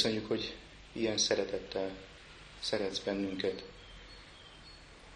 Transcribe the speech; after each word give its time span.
Köszönjük, 0.00 0.28
hogy 0.28 0.56
ilyen 0.92 1.18
szeretettel 1.18 1.90
szeretsz 2.60 2.98
bennünket, 2.98 3.64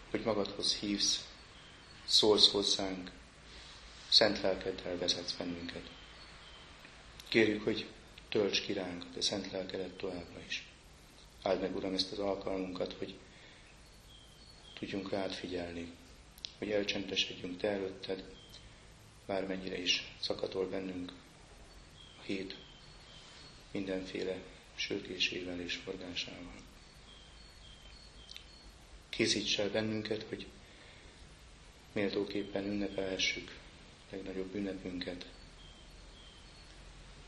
hogy 0.09 0.21
magadhoz 0.23 0.75
hívsz, 0.75 1.27
szólsz 2.03 2.51
hozzánk, 2.51 3.11
szent 4.09 4.41
lelkeddel 4.41 4.97
vezetsz 4.97 5.33
bennünket. 5.33 5.89
Kérjük, 7.27 7.63
hogy 7.63 7.85
tölts 8.29 8.61
ki 8.61 8.73
ránk, 8.73 9.05
de 9.13 9.21
szent 9.21 9.51
lelkedet 9.51 9.97
továbbra 9.97 10.39
is. 10.47 10.67
Áld 11.41 11.61
meg, 11.61 11.75
Uram, 11.75 11.93
ezt 11.93 12.11
az 12.11 12.19
alkalmunkat, 12.19 12.93
hogy 12.93 13.15
tudjunk 14.79 15.09
rád 15.09 15.31
figyelni, 15.31 15.91
hogy 16.57 16.71
elcsendesedjünk 16.71 17.57
Te 17.57 17.69
előtted, 17.69 18.23
bármennyire 19.25 19.77
is 19.77 20.15
szakatol 20.21 20.67
bennünk 20.69 21.11
a 22.19 22.21
hét 22.21 22.55
mindenféle 23.71 24.53
sőtésével 24.75 25.61
és 25.61 25.75
forgásával. 25.75 26.61
Készíts 29.09 29.59
el 29.59 29.69
bennünket, 29.69 30.25
hogy 30.29 30.45
méltóképpen 31.91 32.65
ünnepelhessük 32.65 33.59
legnagyobb 34.09 34.55
ünnepünket, 34.55 35.25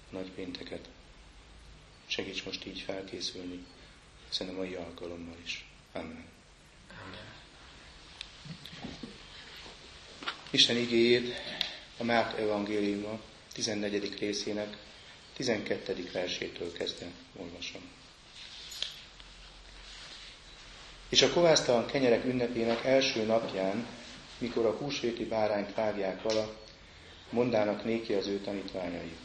nagy 0.09 0.29
pénteket. 0.31 0.89
Segíts 2.07 2.45
most 2.45 2.65
így 2.65 2.79
felkészülni, 2.79 3.65
hiszen 4.29 4.49
a 4.49 4.51
mai 4.51 4.73
alkalommal 4.73 5.37
is. 5.43 5.65
Amen. 5.91 6.25
Amen. 7.05 7.25
Isten 10.49 10.77
igéjét 10.77 11.33
a 11.97 12.03
Márk 12.03 12.39
evangéliuma 12.39 13.19
14. 13.53 14.17
részének 14.19 14.77
12. 15.37 16.09
versétől 16.13 16.71
kezdve 16.73 17.05
olvasom. 17.35 17.81
És 21.09 21.21
a 21.21 21.29
kovásztalan 21.29 21.85
kenyerek 21.85 22.25
ünnepének 22.25 22.85
első 22.85 23.25
napján, 23.25 23.87
mikor 24.37 24.65
a 24.65 24.77
húsvéti 24.77 25.25
bárányt 25.25 25.73
vágják 25.73 26.21
vala, 26.21 26.55
mondának 27.29 27.83
néki 27.83 28.13
az 28.13 28.27
ő 28.27 28.39
tanítványai. 28.39 29.15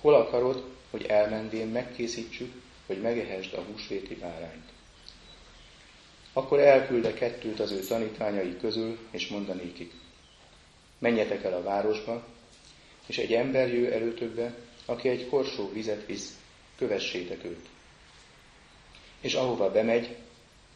Hol 0.00 0.14
akarod, 0.14 0.64
hogy 0.90 1.04
elmenvén 1.04 1.66
megkészítsük, 1.66 2.52
hogy 2.86 3.00
megehesd 3.00 3.54
a 3.54 3.62
húsvéti 3.62 4.14
bárányt? 4.14 4.70
Akkor 6.32 6.58
elkülde 6.60 7.14
kettőt 7.14 7.60
az 7.60 7.70
ő 7.70 7.80
tanítványai 7.80 8.56
közül, 8.56 8.98
és 9.10 9.28
mondanékik. 9.28 9.92
Menjetek 10.98 11.44
el 11.44 11.54
a 11.54 11.62
városba, 11.62 12.26
és 13.06 13.18
egy 13.18 13.32
ember 13.32 13.68
jő 13.68 13.92
előtökbe, 13.92 14.54
aki 14.84 15.08
egy 15.08 15.28
korsó 15.28 15.72
vizet 15.72 16.06
visz, 16.06 16.38
kövessétek 16.76 17.44
őt. 17.44 17.68
És 19.20 19.34
ahova 19.34 19.70
bemegy, 19.70 20.16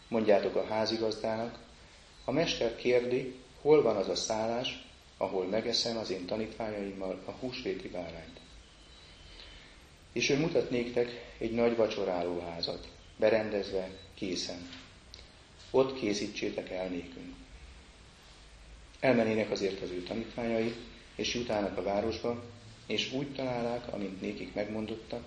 mondjátok 0.08 0.54
a 0.54 0.66
házigazdának, 0.66 1.58
a 2.24 2.32
mester 2.32 2.76
kérdi, 2.76 3.34
hol 3.60 3.82
van 3.82 3.96
az 3.96 4.08
a 4.08 4.14
szállás, 4.14 4.86
ahol 5.16 5.46
megeszem 5.46 5.96
az 5.96 6.10
én 6.10 6.26
tanítványaimmal 6.26 7.22
a 7.24 7.30
húsvéti 7.30 7.88
bárányt. 7.88 8.40
És 10.12 10.28
ő 10.28 10.38
mutat 10.38 10.70
néktek 10.70 11.34
egy 11.38 11.52
nagy 11.52 11.76
vacsorálóházat, 11.76 12.88
berendezve, 13.16 13.90
készen. 14.14 14.68
Ott 15.70 15.98
készítsétek 15.98 16.70
el 16.70 16.88
nékünk. 16.88 17.34
Elmenének 19.00 19.50
azért 19.50 19.82
az 19.82 19.90
ő 19.90 20.02
tanítványai, 20.02 20.74
és 21.14 21.34
jutának 21.34 21.78
a 21.78 21.82
városba, 21.82 22.42
és 22.88 23.12
úgy 23.12 23.32
találják, 23.34 23.92
amint 23.92 24.20
nékik 24.20 24.54
megmondotta, 24.54 25.22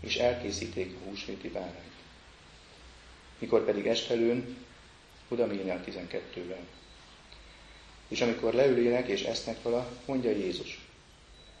és 0.00 0.16
elkészíték 0.16 0.94
a 0.94 1.08
húsvéti 1.08 1.48
bárányt. 1.48 1.92
Mikor 3.38 3.64
pedig 3.64 3.86
estelőn, 3.86 4.56
oda 5.28 5.44
a 5.44 5.80
tizenkettővel. 5.84 6.66
És 8.08 8.20
amikor 8.20 8.54
leülének 8.54 9.08
és 9.08 9.22
esznek 9.22 9.62
vala, 9.62 9.88
mondja 10.06 10.30
Jézus, 10.30 10.86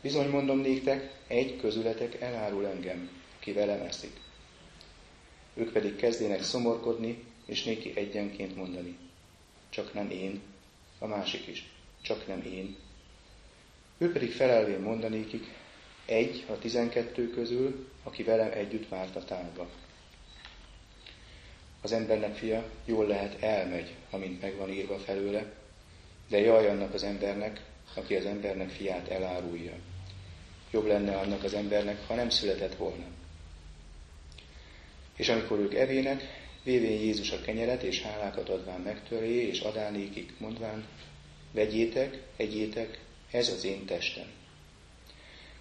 bizony 0.00 0.28
mondom 0.28 0.58
néktek, 0.58 1.12
egy 1.26 1.56
közületek 1.60 2.20
elárul 2.20 2.66
engem, 2.66 3.10
ki 3.38 3.52
velem 3.52 3.80
eszik. 3.80 4.20
Ők 5.54 5.72
pedig 5.72 5.96
kezdének 5.96 6.42
szomorkodni, 6.42 7.24
és 7.46 7.64
néki 7.64 7.92
egyenként 7.96 8.56
mondani, 8.56 8.96
csak 9.70 9.94
nem 9.94 10.10
én, 10.10 10.40
a 10.98 11.06
másik 11.06 11.46
is, 11.46 11.68
csak 12.02 12.26
nem 12.26 12.42
én. 12.42 12.76
Ő 14.02 14.12
pedig 14.12 14.32
felelvén 14.32 14.80
mondanékik, 14.80 15.46
egy 16.06 16.44
a 16.48 16.58
tizenkettő 16.58 17.30
közül, 17.30 17.88
aki 18.02 18.22
velem 18.22 18.50
együtt 18.52 18.88
várt 18.88 19.16
a 19.16 19.24
tálba. 19.24 19.68
Az 21.82 21.92
embernek 21.92 22.34
fia 22.34 22.64
jól 22.84 23.06
lehet 23.06 23.42
elmegy, 23.42 23.94
amint 24.10 24.40
meg 24.40 24.56
van 24.56 24.70
írva 24.70 24.98
felőle, 24.98 25.52
de 26.28 26.38
jaj 26.38 26.68
annak 26.68 26.94
az 26.94 27.02
embernek, 27.02 27.60
aki 27.94 28.14
az 28.14 28.24
embernek 28.24 28.70
fiát 28.70 29.08
elárulja. 29.08 29.72
Jobb 30.70 30.86
lenne 30.86 31.16
annak 31.16 31.44
az 31.44 31.54
embernek, 31.54 32.06
ha 32.06 32.14
nem 32.14 32.30
született 32.30 32.74
volna. 32.76 33.04
És 35.16 35.28
amikor 35.28 35.58
ők 35.58 35.74
evének, 35.74 36.22
Vévén 36.62 37.00
Jézus 37.00 37.30
a 37.30 37.40
kenyeret 37.40 37.82
és 37.82 38.02
hálákat 38.02 38.48
adván 38.48 38.80
megtörjé, 38.80 39.46
és 39.46 39.60
adánékik, 39.60 40.32
mondván, 40.38 40.86
vegyétek, 41.52 42.22
egyétek, 42.36 42.98
ez 43.32 43.48
az 43.48 43.64
én 43.64 43.84
testem. 43.84 44.26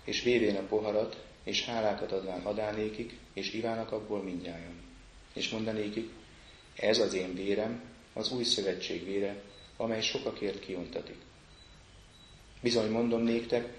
És 0.03 0.23
vévén 0.23 0.55
a 0.55 0.65
poharat, 0.65 1.23
és 1.43 1.65
hálákat 1.65 2.11
adván 2.11 2.41
adánékik, 2.41 3.17
és 3.33 3.53
ivának 3.53 3.91
abból 3.91 4.23
mindjárt. 4.23 4.63
És 5.33 5.49
mondanékik, 5.49 6.09
ez 6.75 6.99
az 6.99 7.13
én 7.13 7.33
vérem, 7.33 7.81
az 8.13 8.31
új 8.31 8.43
szövetség 8.43 9.05
vére, 9.05 9.41
amely 9.77 10.01
sokakért 10.01 10.59
kiontatik. 10.59 11.17
Bizony 12.61 12.91
mondom 12.91 13.21
néktek, 13.21 13.73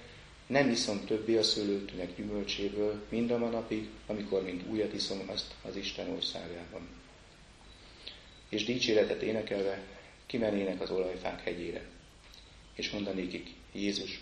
nem 0.46 0.70
iszom 0.70 1.04
többé 1.04 1.36
a 1.36 1.42
szőlőtűnek 1.42 2.16
gyümölcséből, 2.16 3.02
mind 3.08 3.30
a 3.30 3.36
napig, 3.36 3.88
amikor 4.06 4.42
mind 4.42 4.68
újat 4.68 4.92
iszom 4.92 5.22
azt 5.26 5.54
az 5.62 5.76
Isten 5.76 6.10
országában 6.10 7.00
és 8.52 8.64
dicséretet 8.64 9.22
énekelve 9.22 9.82
kimennének 10.26 10.80
az 10.80 10.90
olajfák 10.90 11.42
hegyére. 11.42 11.82
És 12.74 12.90
mondanékik, 12.90 13.54
Jézus, 13.72 14.20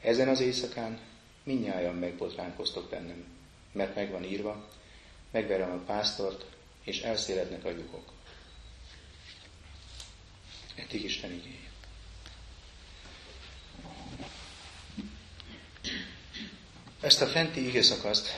ezen 0.00 0.28
az 0.28 0.40
éjszakán 0.40 1.00
minnyáján 1.42 1.94
megbotránkoztok 1.94 2.90
bennem, 2.90 3.24
mert 3.72 3.94
megvan 3.94 4.24
írva, 4.24 4.68
megverem 5.30 5.70
a 5.70 5.84
pásztort, 5.84 6.44
és 6.84 7.00
elszélednek 7.00 7.64
a 7.64 7.70
lyukok. 7.70 8.12
Eddig 10.74 11.04
Isten 11.04 11.32
igéje. 11.32 11.70
Ezt 17.00 17.22
a 17.22 17.26
fenti 17.26 17.66
igészakaszt 17.66 18.28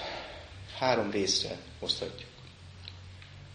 három 0.78 1.10
részre 1.10 1.58
osztatjuk 1.78 2.30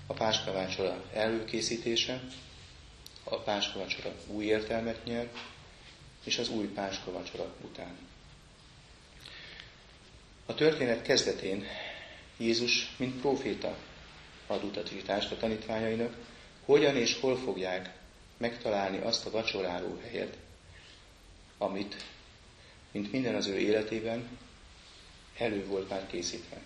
a 0.08 0.14
páskavacsora 0.14 1.04
előkészítése, 1.14 2.22
a 3.24 3.36
páskavacsora 3.36 4.12
új 4.28 4.46
értelmet 4.46 5.06
nyer, 5.06 5.32
és 6.30 6.38
az 6.38 6.50
új 6.50 6.66
páskavacsora 6.66 7.54
után. 7.62 7.98
A 10.46 10.54
történet 10.54 11.02
kezdetén 11.02 11.66
Jézus, 12.38 12.96
mint 12.98 13.20
proféta, 13.20 13.78
ad 14.48 14.64
utasítást 14.64 15.32
a 15.32 15.38
tanítványainak, 15.38 16.16
hogyan 16.66 16.96
és 16.96 17.20
hol 17.20 17.38
fogják 17.38 17.98
megtalálni 18.38 18.98
azt 18.98 19.26
a 19.26 19.32
vacsoráló 19.32 20.00
helyet, 20.02 20.38
amit, 21.58 21.96
mint 22.92 23.12
minden 23.12 23.36
az 23.36 23.48
ő 23.48 23.58
életében, 23.58 24.38
elő 25.38 25.66
volt 25.66 25.90
már 25.90 26.08
készítve. 26.08 26.58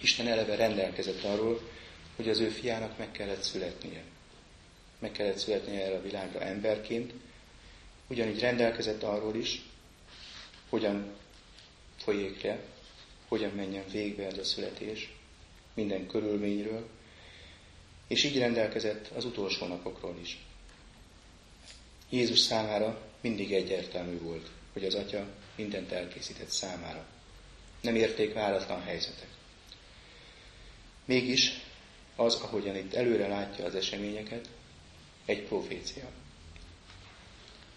Isten 0.00 0.26
eleve 0.26 0.56
rendelkezett 0.56 1.24
arról, 1.24 1.70
hogy 2.16 2.28
az 2.28 2.40
ő 2.40 2.48
fiának 2.48 2.98
meg 2.98 3.10
kellett 3.10 3.42
születnie. 3.42 4.02
Meg 4.98 5.12
kellett 5.12 5.38
születnie 5.38 5.84
el 5.84 5.94
a 5.94 6.02
világra 6.02 6.40
emberként, 6.40 7.12
ugyanígy 8.10 8.40
rendelkezett 8.40 9.02
arról 9.02 9.36
is, 9.36 9.62
hogyan 10.68 11.12
folyék 11.96 12.42
le, 12.42 12.58
hogyan 13.28 13.50
menjen 13.50 13.84
végbe 13.92 14.26
ez 14.26 14.38
a 14.38 14.44
születés, 14.44 15.12
minden 15.74 16.06
körülményről, 16.06 16.88
és 18.06 18.24
így 18.24 18.38
rendelkezett 18.38 19.08
az 19.08 19.24
utolsó 19.24 19.66
napokról 19.66 20.18
is. 20.22 20.38
Jézus 22.08 22.38
számára 22.38 23.08
mindig 23.20 23.52
egyértelmű 23.52 24.18
volt, 24.18 24.50
hogy 24.72 24.84
az 24.84 24.94
Atya 24.94 25.26
mindent 25.56 25.92
elkészített 25.92 26.48
számára. 26.48 27.06
Nem 27.80 27.96
érték 27.96 28.34
váratlan 28.34 28.82
helyzetek. 28.82 29.28
Mégis 31.04 31.60
az, 32.16 32.34
ahogyan 32.34 32.76
itt 32.76 32.94
előre 32.94 33.28
látja 33.28 33.64
az 33.64 33.74
eseményeket, 33.74 34.48
egy 35.24 35.42
profécia. 35.42 36.10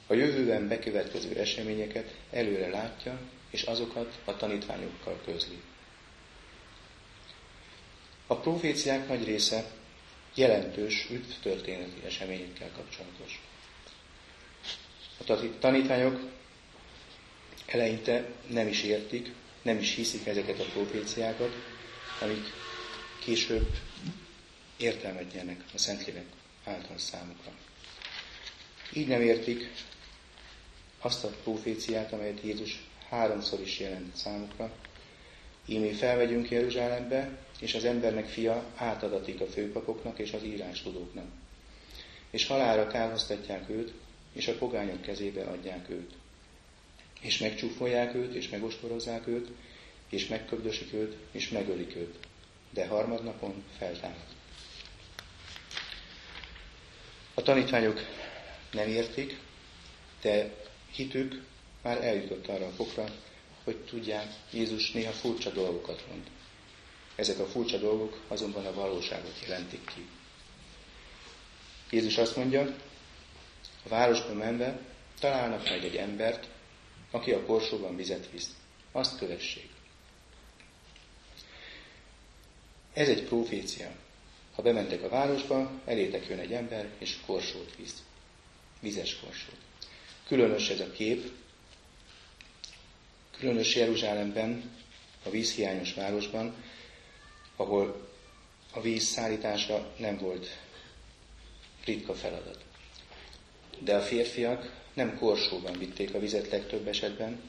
A 0.08 0.14
jövőben 0.14 0.68
bekövetkező 0.68 1.36
eseményeket 1.40 2.16
előre 2.32 2.68
látja, 2.68 3.20
és 3.50 3.62
azokat 3.62 4.20
a 4.26 4.36
tanítványokkal 4.36 5.22
közli. 5.26 5.62
A 8.28 8.36
proféciák 8.36 9.08
nagy 9.08 9.26
része 9.26 9.72
jelentős 10.36 11.08
üdv 11.10 11.32
történeti 11.42 12.06
eseményekkel 12.06 12.72
kapcsolatos. 12.72 13.42
A 15.28 15.58
tanítványok 15.60 16.20
eleinte 17.66 18.30
nem 18.48 18.68
is 18.68 18.84
értik, 18.84 19.32
nem 19.62 19.78
is 19.78 19.96
hiszik 19.96 20.28
ezeket 20.28 20.60
a 20.60 20.64
proféciákat, 20.64 21.54
amik 22.22 22.44
később 23.20 23.78
értelmet 24.78 25.34
nyernek 25.34 25.64
a 25.74 25.78
Szentlélek 25.78 26.26
által 26.64 26.98
számukra. 26.98 27.52
Így 28.94 29.08
nem 29.08 29.22
értik 29.22 29.72
azt 31.06 31.24
a 31.24 31.30
proféciát, 31.44 32.14
amelyet 32.14 32.42
Jézus 32.44 32.84
háromszor 33.10 33.62
is 33.62 33.80
jelent 33.80 34.16
számukra. 34.16 34.72
Ímé 35.66 35.92
felvegyünk 35.92 36.50
Jeruzsálembe, 36.50 37.38
és 37.60 37.74
az 37.74 37.86
embernek 37.86 38.28
fia 38.28 38.64
átadatik 38.76 39.42
a 39.42 39.46
főpapoknak 39.46 40.20
és 40.20 40.34
az 40.34 40.44
írástudóknak. 40.44 41.26
És 42.30 42.48
halálra 42.48 42.88
kárhoztatják 42.88 43.70
őt, 43.70 43.94
és 44.34 44.48
a 44.48 44.58
pogányok 44.58 45.02
kezébe 45.02 45.44
adják 45.44 45.90
őt. 45.90 46.12
És 47.22 47.38
megcsúfolják 47.38 48.16
őt, 48.16 48.34
és 48.34 48.50
megostorozzák 48.50 49.28
őt, 49.28 49.50
és 50.10 50.28
megköbdösik 50.28 50.94
őt, 50.94 51.16
és 51.32 51.50
megölik 51.50 51.96
őt. 51.96 52.16
De 52.70 52.88
harmadnapon 52.88 53.64
feltámad. 53.78 54.26
A 57.34 57.42
tanítványok 57.42 58.00
nem 58.72 58.88
értik, 58.88 59.40
de 60.22 60.63
hitük 60.96 61.44
már 61.82 62.04
eljutott 62.04 62.48
arra 62.48 62.66
a 62.66 62.72
fokra, 62.72 63.06
hogy 63.64 63.78
tudják, 63.78 64.34
Jézus 64.52 64.92
néha 64.92 65.12
furcsa 65.12 65.50
dolgokat 65.50 66.08
mond. 66.08 66.30
Ezek 67.16 67.40
a 67.40 67.46
furcsa 67.46 67.78
dolgok 67.78 68.22
azonban 68.28 68.66
a 68.66 68.74
valóságot 68.74 69.40
jelentik 69.42 69.86
ki. 69.96 70.08
Jézus 71.90 72.18
azt 72.18 72.36
mondja, 72.36 72.76
a 73.86 73.90
városba 73.90 74.34
menve 74.34 74.80
találnak 75.20 75.70
meg 75.70 75.84
egy 75.84 75.96
embert, 75.96 76.48
aki 77.12 77.32
a 77.32 77.46
korsóban 77.46 77.96
vizet 77.96 78.30
visz. 78.32 78.56
Azt 78.92 79.18
kövessék. 79.18 79.70
Ez 82.94 83.10
egy 83.10 83.24
profécia. 83.24 83.92
Ha 84.56 84.62
bementek 84.62 85.04
a 85.04 85.10
városba, 85.10 85.72
elétek 85.86 86.28
jön 86.28 86.40
egy 86.40 86.54
ember, 86.54 86.90
és 87.00 87.18
korsót 87.26 87.76
visz. 87.76 88.04
Vizes 88.80 89.20
korsót. 89.20 89.58
Különös 90.28 90.70
ez 90.70 90.80
a 90.80 90.92
kép, 90.92 91.32
különös 93.38 93.76
Jeruzsálemben, 93.76 94.72
a 95.24 95.30
vízhiányos 95.30 95.94
városban, 95.94 96.56
ahol 97.56 98.10
a 98.74 98.82
víz 98.82 99.04
szállítása 99.04 99.94
nem 99.98 100.18
volt 100.18 100.48
ritka 101.86 102.14
feladat. 102.14 102.64
De 103.80 103.96
a 103.96 104.02
férfiak 104.02 104.82
nem 104.94 105.18
korsóban 105.18 105.78
vitték 105.78 106.14
a 106.14 106.20
vizet 106.20 106.50
legtöbb 106.50 106.88
esetben, 106.88 107.42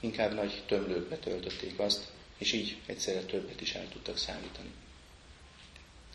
inkább 0.00 0.34
nagy 0.34 0.62
tömlőkbe 0.66 1.16
töltötték 1.16 1.78
azt, 1.78 2.12
és 2.38 2.52
így 2.52 2.76
egyszerre 2.86 3.20
többet 3.20 3.60
is 3.60 3.74
el 3.74 3.88
tudtak 3.88 4.16
szállítani. 4.16 4.70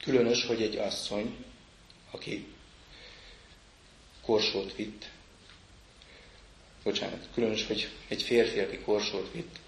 Különös, 0.03 0.45
hogy 0.45 0.61
egy 0.61 0.75
asszony, 0.75 1.45
aki 2.11 2.47
korsót 4.21 4.75
vitt, 4.75 5.09
bocsánat, 6.83 7.27
különös, 7.33 7.67
hogy 7.67 7.89
egy 8.07 8.21
férfi, 8.21 8.59
aki 8.59 8.77
korsót 8.77 9.31
vitt, 9.31 9.59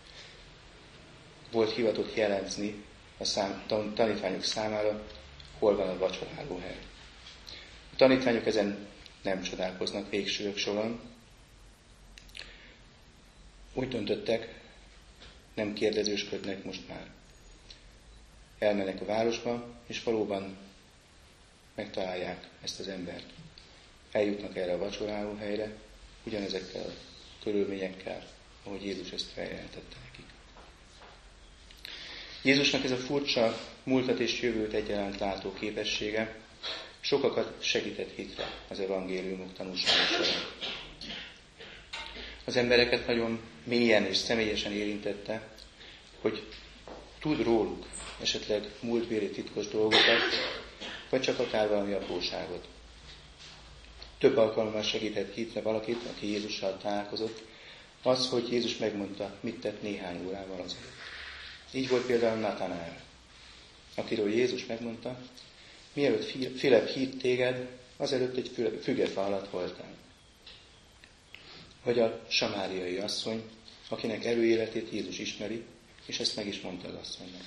volt 1.52 1.74
hivatott 1.74 2.16
jelenzni 2.16 2.84
a 3.18 3.24
szám, 3.24 3.64
tanítványok 3.96 4.44
számára, 4.44 5.06
hol 5.60 5.76
van 5.76 5.90
a 5.90 5.98
vacsoráló 5.98 6.58
hely. 6.60 6.78
A 7.94 7.96
tanítványok 7.96 8.46
ezen 8.46 8.88
nem 9.22 9.42
csodálkoznak 9.42 10.10
végsők 10.10 10.58
soron. 10.58 11.00
Úgy 13.74 13.88
döntöttek, 13.88 14.60
nem 15.54 15.74
kérdezősködnek 15.74 16.64
most 16.64 16.88
már. 16.88 17.08
Elmennek 18.60 19.02
a 19.02 19.06
városba, 19.06 19.68
és 19.88 20.04
valóban 20.04 20.58
megtalálják 21.76 22.48
ezt 22.62 22.80
az 22.80 22.88
embert. 22.88 23.26
Eljutnak 24.12 24.58
erre 24.58 24.74
a 24.74 24.78
vacsoráló 24.78 25.36
helyre, 25.36 25.76
ugyanezekkel 26.26 26.94
körülményekkel, 27.44 28.28
ahogy 28.64 28.86
Jézus 28.86 29.12
ezt 29.12 29.32
feljelentette 29.34 29.96
nekik. 30.06 30.26
Jézusnak 32.42 32.84
ez 32.84 32.92
a 32.92 32.98
furcsa 32.98 33.60
múltat 33.84 34.20
és 34.20 34.42
jövőt 34.42 34.74
egyaránt 34.74 35.20
látó 35.20 35.54
képessége 35.54 36.36
sokakat 37.00 37.64
segített 37.64 38.16
hitre 38.16 38.52
az 38.68 38.80
evangéliumok 38.80 39.54
tanulsága 39.54 40.04
során. 40.14 40.44
Az 42.46 42.56
embereket 42.56 43.08
nagyon 43.08 43.40
mélyen 43.64 44.06
és 44.06 44.18
személyesen 44.18 44.72
érintette, 44.72 45.50
hogy 46.22 46.44
tud 47.20 47.44
róluk 47.44 47.86
esetleg 48.22 48.64
múltbéli 48.80 49.30
titkos 49.30 49.68
dolgokat, 49.68 50.22
vagy 51.10 51.22
csak 51.22 51.40
akár 51.40 51.70
valami 51.70 51.94
apróságot. 51.94 52.68
Több 54.26 54.38
alkalommal 54.38 54.82
segített 54.82 55.34
hitre 55.34 55.62
valakit, 55.62 56.04
aki 56.16 56.28
Jézussal 56.32 56.78
találkozott, 56.78 57.44
az, 58.04 58.30
hogy 58.30 58.52
Jézus 58.52 58.78
megmondta, 58.78 59.36
mit 59.40 59.60
tett 59.60 59.82
néhány 59.82 60.26
órával 60.26 60.62
azért. 60.62 60.84
Így 61.72 61.90
volt 61.90 62.06
például 62.06 62.40
Nathanael, 62.40 63.02
akiről 63.96 64.30
Jézus 64.30 64.66
megmondta, 64.66 65.20
mielőtt 65.94 66.58
Filip 66.58 66.88
hírt 66.88 67.18
téged, 67.18 67.68
azelőtt 67.98 68.36
egy 68.38 68.80
fügefa 68.82 69.26
alatt 69.26 69.50
voltál. 69.50 69.94
Vagy 71.84 72.00
a 72.00 72.22
samáriai 72.28 72.98
asszony, 72.98 73.44
akinek 73.90 74.26
előéletét 74.26 74.92
Jézus 74.92 75.20
ismeri, 75.20 75.64
és 76.06 76.20
ezt 76.20 76.36
meg 76.36 76.48
is 76.48 76.62
mondta 76.62 76.88
az 76.88 76.96
asszonynak. 77.02 77.46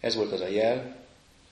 Ez 0.00 0.14
volt 0.14 0.32
az 0.32 0.40
a 0.40 0.48
jel, 0.48 1.07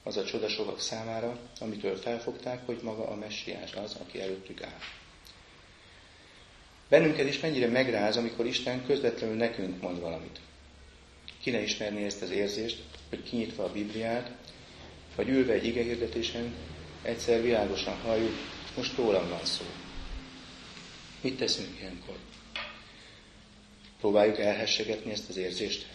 az 0.06 0.16
a 0.16 0.24
csoda 0.24 0.48
sokak 0.48 0.80
számára, 0.80 1.38
amitől 1.60 1.96
felfogták, 1.96 2.66
hogy 2.66 2.78
maga 2.82 3.08
a 3.08 3.14
messiás 3.14 3.74
az, 3.74 3.96
aki 4.00 4.20
előttük 4.20 4.62
áll. 4.62 4.78
Bennünket 6.88 7.28
is 7.28 7.40
mennyire 7.40 7.66
megráz, 7.66 8.16
amikor 8.16 8.46
Isten 8.46 8.86
közvetlenül 8.86 9.36
nekünk 9.36 9.80
mond 9.80 10.00
valamit. 10.00 10.40
Ki 11.40 11.50
ne 11.50 11.62
ismerni 11.62 12.04
ezt 12.04 12.22
az 12.22 12.30
érzést, 12.30 12.82
hogy 13.08 13.22
kinyitva 13.22 13.64
a 13.64 13.72
Bibliát, 13.72 14.30
vagy 15.16 15.28
ülve 15.28 15.52
egy 15.52 15.66
igehirdetésen, 15.66 16.54
egyszer 17.02 17.42
világosan 17.42 17.96
halljuk, 17.96 18.34
most 18.76 18.96
rólam 18.96 19.28
van 19.28 19.44
szó. 19.44 19.64
Mit 21.20 21.38
teszünk 21.38 21.78
ilyenkor? 21.80 22.16
Próbáljuk 24.00 24.38
elhessegetni 24.38 25.10
ezt 25.10 25.28
az 25.28 25.36
érzést? 25.36 25.86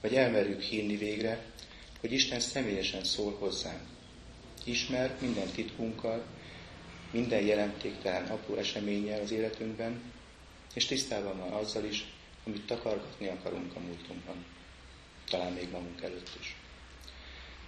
Vagy 0.00 0.14
elmerjük 0.14 0.60
hinni 0.60 0.96
végre, 0.96 1.44
hogy 2.04 2.12
Isten 2.12 2.40
személyesen 2.40 3.04
szól 3.04 3.36
hozzánk. 3.38 3.80
Ismer 4.64 5.16
minden 5.20 5.48
titkunkkal, 5.48 6.24
minden 7.10 7.40
jelentéktelen 7.40 8.26
apró 8.26 8.56
eseménnyel 8.56 9.20
az 9.20 9.30
életünkben, 9.30 10.12
és 10.74 10.86
tisztában 10.86 11.38
van 11.38 11.52
azzal 11.52 11.84
is, 11.84 12.04
amit 12.46 12.66
takargatni 12.66 13.26
akarunk 13.26 13.76
a 13.76 13.80
múltunkban, 13.80 14.44
talán 15.28 15.52
még 15.52 15.70
magunk 15.70 16.02
előtt 16.02 16.30
is. 16.40 16.56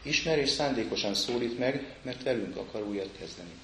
Ismer 0.02 0.38
és 0.38 0.50
szándékosan 0.50 1.14
szólít 1.14 1.58
meg, 1.58 1.96
mert 2.02 2.22
velünk 2.22 2.56
akar 2.56 2.82
újat 2.82 3.16
kezdeni. 3.18 3.54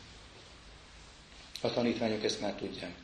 A 1.61 1.73
tanítványok 1.73 2.25
ezt 2.25 2.41
már 2.41 2.55
tudják. 2.55 2.95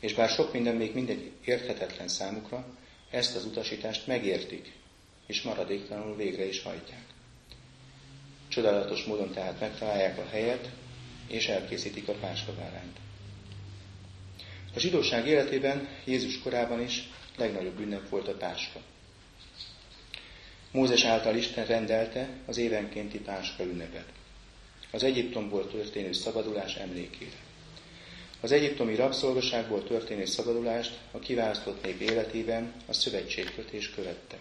És 0.00 0.14
bár 0.14 0.28
sok 0.28 0.52
minden 0.52 0.76
még 0.76 0.94
mindegy 0.94 1.32
érthetetlen 1.44 2.08
számukra, 2.08 2.66
ezt 3.10 3.36
az 3.36 3.44
utasítást 3.44 4.06
megértik, 4.06 4.72
és 5.26 5.42
maradéktalanul 5.42 6.16
végre 6.16 6.44
is 6.44 6.62
hajtják. 6.62 7.04
Csodálatos 8.48 9.04
módon 9.04 9.32
tehát 9.32 9.60
megtalálják 9.60 10.18
a 10.18 10.28
helyet, 10.30 10.70
és 11.26 11.48
elkészítik 11.48 12.08
a 12.08 12.12
páskavárányt. 12.12 12.98
A 14.74 14.78
zsidóság 14.78 15.26
életében 15.26 15.88
Jézus 16.04 16.38
korában 16.38 16.82
is 16.82 17.08
legnagyobb 17.36 17.80
ünnep 17.80 18.08
volt 18.08 18.28
a 18.28 18.36
páska. 18.36 18.80
Mózes 20.70 21.04
által 21.04 21.36
Isten 21.36 21.66
rendelte 21.66 22.28
az 22.46 22.56
évenkénti 22.56 23.18
páska 23.18 23.64
ünnepet. 23.64 24.06
Az 24.90 25.02
Egyiptomból 25.02 25.70
történő 25.70 26.12
szabadulás 26.12 26.74
emlékére. 26.74 27.36
Az 28.40 28.52
egyiptomi 28.52 28.94
rabszolgaságból 28.94 29.84
történő 29.84 30.24
szabadulást 30.24 30.98
a 31.10 31.18
kiválasztott 31.18 31.84
nép 31.84 32.00
életében 32.00 32.72
a 32.86 32.92
szövetségkötés 32.92 33.90
követte. 33.90 34.36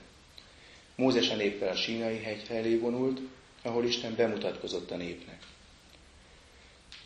Mózes 0.95 1.29
a 1.29 1.35
néppel 1.35 1.69
a 1.69 1.75
sínai 1.75 2.17
hegy 2.17 2.43
felé 2.43 2.75
vonult, 2.75 3.19
ahol 3.61 3.85
Isten 3.85 4.15
bemutatkozott 4.15 4.91
a 4.91 4.95
népnek. 4.95 5.43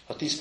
A 0.06 0.16
tíz 0.16 0.40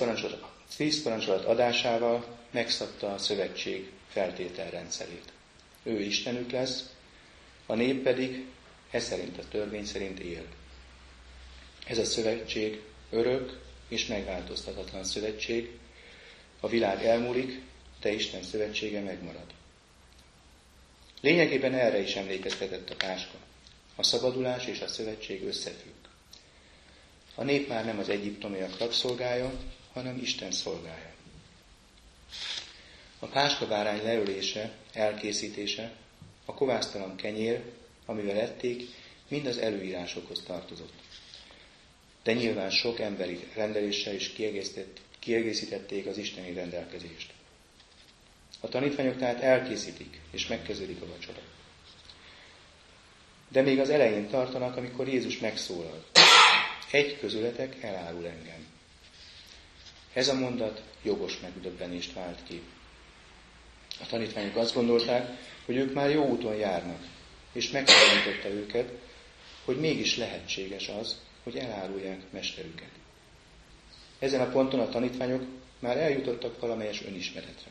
parancsolat, 1.03 1.45
adásával 1.45 2.39
megszabta 2.51 3.13
a 3.13 3.19
szövetség 3.19 3.91
feltételrendszerét. 4.09 5.33
Ő 5.83 6.01
Istenük 6.01 6.51
lesz, 6.51 6.95
a 7.67 7.75
nép 7.75 8.03
pedig 8.03 8.47
e 8.91 8.99
szerint 9.01 9.39
a 9.39 9.49
törvény 9.49 9.85
szerint 9.85 10.19
él. 10.19 10.47
Ez 11.87 11.99
a 11.99 12.05
szövetség 12.05 12.83
örök 13.11 13.61
és 13.89 14.07
megváltoztatatlan 14.07 15.05
szövetség. 15.05 15.79
A 16.61 16.69
világ 16.69 17.05
elmúlik, 17.05 17.61
de 18.01 18.13
Isten 18.13 18.43
szövetsége 18.43 19.01
megmarad. 19.01 19.47
Lényegében 21.27 21.75
erre 21.75 22.01
is 22.01 22.15
emlékeztetett 22.17 22.91
a 22.91 22.97
Páska. 22.97 23.39
A 23.97 24.03
szabadulás 24.03 24.67
és 24.67 24.81
a 24.81 24.89
szövetség 24.89 25.43
összefügg. 25.45 25.95
A 27.35 27.43
nép 27.43 27.69
már 27.69 27.85
nem 27.85 27.99
az 27.99 28.09
egyiptomiak 28.09 28.79
rabszolgája, 28.79 29.53
hanem 29.93 30.19
Isten 30.23 30.53
szolgája. 30.53 31.15
A 33.19 33.27
páska 33.27 33.67
bárány 33.67 34.03
leölése, 34.03 34.73
elkészítése, 34.93 35.93
a 36.45 36.55
kovásztalan 36.55 37.17
kenyér, 37.17 37.63
amivel 38.05 38.41
ették, 38.41 38.83
mind 39.29 39.47
az 39.47 39.59
előírásokhoz 39.59 40.43
tartozott. 40.47 40.95
De 42.23 42.33
nyilván 42.33 42.71
sok 42.71 43.01
emberi 43.01 43.49
rendeléssel 43.55 44.15
is 44.15 44.33
kiegészítették 45.19 46.07
az 46.07 46.19
isteni 46.19 46.53
rendelkezést. 46.53 47.33
A 48.61 48.69
tanítványok 48.69 49.17
tehát 49.19 49.41
elkészítik, 49.41 50.21
és 50.31 50.47
megkezdődik 50.47 51.03
a 51.03 51.07
vacsora. 51.07 51.41
De 53.49 53.63
még 53.63 53.79
az 53.79 53.91
elején 53.91 54.29
tartanak, 54.29 54.77
amikor 54.77 55.09
Jézus 55.09 55.39
megszólal. 55.39 56.05
Egy 56.91 57.19
közületek 57.19 57.83
elárul 57.83 58.27
engem. 58.27 58.67
Ez 60.13 60.29
a 60.29 60.35
mondat 60.35 60.83
jogos 61.03 61.41
megdöbbenést 61.41 62.13
vált 62.13 62.39
ki. 62.49 62.63
A 64.01 64.07
tanítványok 64.07 64.57
azt 64.57 64.75
gondolták, 64.75 65.31
hogy 65.65 65.77
ők 65.77 65.95
már 65.95 66.11
jó 66.11 66.27
úton 66.29 66.55
járnak, 66.55 67.07
és 67.53 67.71
megtalanította 67.71 68.49
őket, 68.49 68.93
hogy 69.65 69.81
mégis 69.81 70.17
lehetséges 70.17 70.89
az, 70.89 71.17
hogy 71.43 71.57
elárulják 71.57 72.21
mesterüket. 72.31 72.91
Ezen 74.19 74.41
a 74.41 74.51
ponton 74.51 74.81
a 74.81 74.89
tanítványok 74.89 75.43
már 75.79 75.97
eljutottak 75.97 76.61
valamelyes 76.61 77.03
önismeretre. 77.05 77.71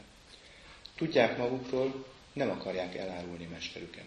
Tudják 0.96 1.38
magukról, 1.38 2.06
nem 2.34 2.50
akarják 2.50 2.96
elárulni 2.96 3.46
mesterüket. 3.46 4.06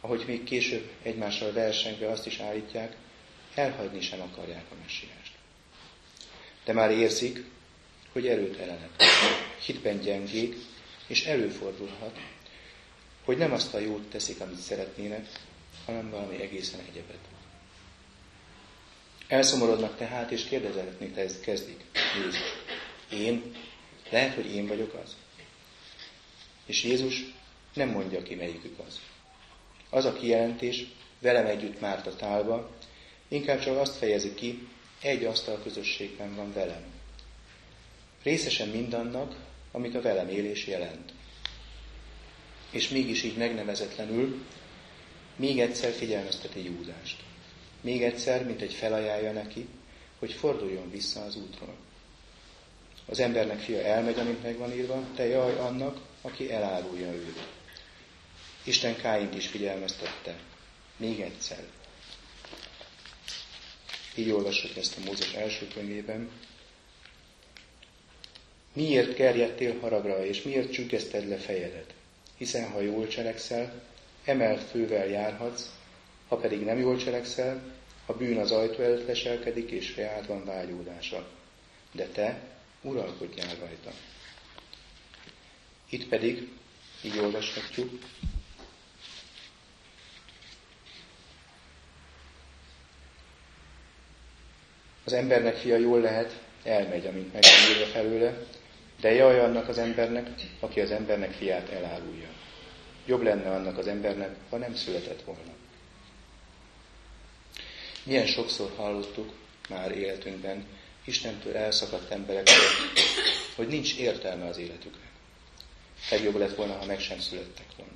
Ahogy 0.00 0.24
még 0.26 0.44
később 0.44 0.90
egymással 1.02 1.52
versengve 1.52 2.10
azt 2.10 2.26
is 2.26 2.38
állítják, 2.38 2.96
elhagyni 3.54 4.00
sem 4.00 4.20
akarják 4.20 4.64
a 4.70 4.74
messiást. 4.82 5.32
De 6.64 6.72
már 6.72 6.90
érzik, 6.90 7.44
hogy 8.12 8.26
erőtelenek, 8.26 8.90
hitben 9.64 10.00
gyengék, 10.00 10.56
és 11.06 11.24
előfordulhat, 11.24 12.18
hogy 13.24 13.36
nem 13.36 13.52
azt 13.52 13.74
a 13.74 13.78
jót 13.78 14.10
teszik, 14.10 14.40
amit 14.40 14.58
szeretnének, 14.58 15.28
hanem 15.86 16.10
valami 16.10 16.42
egészen 16.42 16.80
egyebet. 16.90 17.18
Elszomorodnak 19.28 19.96
tehát, 19.96 20.30
és 20.30 20.44
kérdezetni 20.44 21.12
kezdik. 21.40 21.84
Jézus, 22.16 22.38
én? 23.10 23.54
Lehet, 24.10 24.34
hogy 24.34 24.54
én 24.54 24.66
vagyok 24.66 24.94
az? 25.04 25.16
És 26.66 26.84
Jézus 26.84 27.24
nem 27.74 27.88
mondja 27.88 28.22
ki, 28.22 28.34
melyikük 28.34 28.78
az. 28.86 29.00
Az 29.90 30.04
a 30.04 30.12
kijelentés, 30.12 30.84
velem 31.18 31.46
együtt 31.46 31.80
márt 31.80 32.06
a 32.06 32.16
tálba, 32.16 32.70
inkább 33.28 33.60
csak 33.60 33.76
azt 33.76 33.96
fejezi 33.96 34.34
ki, 34.34 34.68
egy 35.00 35.24
asztal 35.24 35.60
közösségben 35.62 36.34
van 36.34 36.52
velem. 36.52 36.84
Részesen 38.22 38.68
mindannak, 38.68 39.36
amit 39.72 39.94
a 39.94 40.00
velem 40.00 40.28
élés 40.28 40.66
jelent. 40.66 41.12
És 42.70 42.88
mégis 42.88 43.22
így 43.22 43.36
megnevezetlenül 43.36 44.44
még 45.36 45.60
egyszer 45.60 45.92
figyelmezteti 45.92 46.64
Júdást. 46.64 47.22
Még 47.80 48.02
egyszer, 48.02 48.44
mint 48.44 48.60
egy 48.60 48.72
felajánlja 48.72 49.32
neki, 49.32 49.66
hogy 50.18 50.32
forduljon 50.32 50.90
vissza 50.90 51.24
az 51.24 51.36
útról. 51.36 51.74
Az 53.06 53.20
embernek 53.20 53.58
fia 53.58 53.80
elmegy, 53.80 54.18
amit 54.18 54.42
meg 54.42 54.56
van 54.56 54.72
írva, 54.72 55.02
te 55.14 55.26
jaj 55.26 55.58
annak, 55.58 56.00
aki 56.26 56.52
elárulja 56.52 57.12
őt. 57.12 57.46
Isten 58.64 58.96
Káint 58.96 59.34
is 59.34 59.46
figyelmeztette. 59.46 60.38
Még 60.96 61.20
egyszer. 61.20 61.64
Így 64.14 64.30
olvassuk 64.30 64.76
ezt 64.76 64.96
a 64.96 65.04
Mózes 65.04 65.32
első 65.32 65.68
könyvében. 65.68 66.30
Miért 68.72 69.14
kerjedtél 69.14 69.78
haragra, 69.78 70.26
és 70.26 70.42
miért 70.42 70.72
csüggeszted 70.72 71.28
le 71.28 71.36
fejedet? 71.36 71.94
Hiszen 72.36 72.70
ha 72.70 72.80
jól 72.80 73.06
cselekszel, 73.06 73.82
emelt 74.24 74.62
fővel 74.70 75.06
járhatsz, 75.06 75.70
ha 76.28 76.36
pedig 76.36 76.64
nem 76.64 76.78
jól 76.78 76.96
cselekszel, 76.96 77.74
a 78.06 78.12
bűn 78.12 78.38
az 78.38 78.50
ajtó 78.50 78.82
előtt 78.82 79.06
leselkedik, 79.06 79.70
és 79.70 79.96
reád 79.96 80.26
van 80.26 80.44
vágyódása. 80.44 81.28
De 81.92 82.06
te 82.06 82.40
uralkodjál 82.82 83.54
rajta. 83.58 83.92
Itt 85.88 86.08
pedig, 86.08 86.48
így 87.02 87.18
olvashatjuk, 87.18 87.90
az 95.04 95.12
embernek 95.12 95.56
fia 95.56 95.76
jól 95.76 96.00
lehet, 96.00 96.40
elmegy, 96.62 97.06
amint 97.06 97.32
meg 97.32 97.42
van 97.78 97.88
felőle, 97.88 98.46
de 99.00 99.12
jaj 99.12 99.40
annak 99.40 99.68
az 99.68 99.78
embernek, 99.78 100.30
aki 100.60 100.80
az 100.80 100.90
embernek 100.90 101.32
fiát 101.32 101.68
elárulja. 101.68 102.28
Jobb 103.04 103.22
lenne 103.22 103.50
annak 103.50 103.78
az 103.78 103.86
embernek, 103.86 104.36
ha 104.50 104.56
nem 104.56 104.74
született 104.74 105.22
volna. 105.22 105.52
Milyen 108.02 108.26
sokszor 108.26 108.72
hallottuk 108.76 109.32
már 109.68 109.90
életünkben 109.90 110.66
Istentől 111.04 111.56
elszakadt 111.56 112.10
emberekről, 112.10 112.56
hogy 113.56 113.66
nincs 113.66 113.96
értelme 113.96 114.46
az 114.46 114.58
életüknek. 114.58 115.15
Legjobb 116.10 116.36
lett 116.36 116.54
volna, 116.54 116.76
ha 116.76 116.84
meg 116.84 117.00
sem 117.00 117.18
születtek 117.18 117.66
volna. 117.76 117.92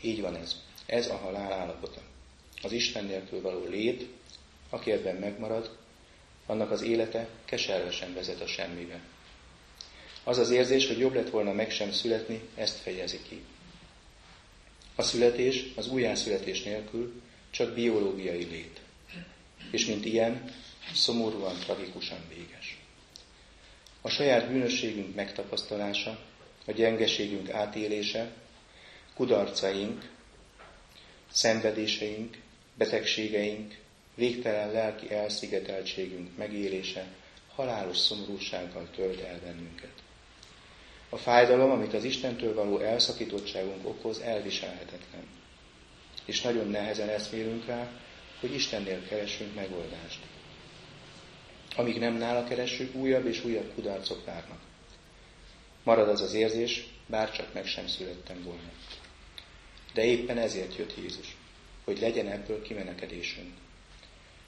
Így 0.00 0.20
van 0.20 0.36
ez. 0.36 0.56
Ez 0.86 1.08
a 1.08 1.16
halál 1.16 1.52
állapota. 1.52 2.00
Az 2.62 2.72
Isten 2.72 3.04
nélkül 3.04 3.40
való 3.40 3.64
lét, 3.64 4.06
aki 4.70 4.90
ebben 4.92 5.16
megmarad, 5.16 5.76
annak 6.46 6.70
az 6.70 6.82
élete 6.82 7.28
keservesen 7.44 8.14
vezet 8.14 8.40
a 8.40 8.46
semmibe. 8.46 9.00
Az 10.24 10.38
az 10.38 10.50
érzés, 10.50 10.86
hogy 10.86 10.98
jobb 10.98 11.14
lett 11.14 11.30
volna 11.30 11.52
meg 11.52 11.70
sem 11.70 11.92
születni, 11.92 12.40
ezt 12.54 12.78
fejezi 12.78 13.20
ki. 13.28 13.44
A 14.94 15.02
születés 15.02 15.64
az 15.76 15.88
újjászületés 15.88 16.62
nélkül 16.62 17.22
csak 17.50 17.74
biológiai 17.74 18.44
lét. 18.44 18.80
És 19.70 19.86
mint 19.86 20.04
ilyen, 20.04 20.52
szomorúan, 20.94 21.58
tragikusan 21.58 22.18
véges. 22.28 22.78
A 24.00 24.08
saját 24.08 24.48
bűnösségünk 24.48 25.14
megtapasztalása, 25.14 26.18
a 26.68 26.72
gyengeségünk 26.72 27.50
átélése, 27.50 28.32
kudarcaink, 29.14 30.10
szenvedéseink, 31.32 32.36
betegségeink, 32.74 33.76
végtelen 34.14 34.72
lelki 34.72 35.10
elszigeteltségünk 35.10 36.36
megélése 36.36 37.06
halálos 37.54 37.96
szomorúsággal 37.96 38.88
tölt 38.94 39.20
el 39.20 39.40
bennünket. 39.44 39.92
A 41.08 41.16
fájdalom, 41.16 41.70
amit 41.70 41.94
az 41.94 42.04
Istentől 42.04 42.54
való 42.54 42.78
elszakítottságunk 42.78 43.86
okoz, 43.88 44.18
elviselhetetlen. 44.18 45.26
És 46.24 46.40
nagyon 46.40 46.68
nehezen 46.68 47.08
eszmélünk 47.08 47.66
rá, 47.66 47.90
hogy 48.40 48.54
Istennél 48.54 49.06
keresünk 49.08 49.54
megoldást. 49.54 50.20
Amíg 51.76 51.98
nem 51.98 52.14
nála 52.14 52.44
keressük, 52.44 52.94
újabb 52.94 53.26
és 53.26 53.44
újabb 53.44 53.72
kudarcok 53.74 54.24
várnak. 54.24 54.67
Marad 55.88 56.08
az 56.08 56.20
az 56.20 56.34
érzés, 56.34 56.86
bár 57.06 57.30
csak 57.30 57.54
meg 57.54 57.66
sem 57.66 57.86
születtem 57.86 58.42
volna. 58.42 58.70
De 59.92 60.04
éppen 60.04 60.38
ezért 60.38 60.76
jött 60.76 60.96
Jézus, 60.96 61.36
hogy 61.84 61.98
legyen 62.00 62.28
ebből 62.28 62.62
kimenekedésünk. 62.62 63.54